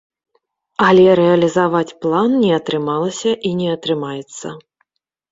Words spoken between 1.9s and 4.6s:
план не атрымалася і не атрымаецца.